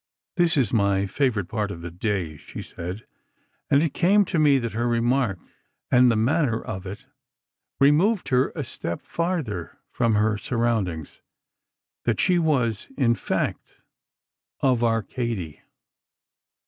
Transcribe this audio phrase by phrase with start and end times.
[0.35, 3.05] "This is my favorite part of the day," she said,
[3.69, 5.37] and it came to me that her remark,
[5.91, 7.05] and the manner of it,
[7.79, 11.21] removed her a step farther from her surroundings:
[12.05, 13.75] that she was, in fact,
[14.61, 15.61] of Arcady.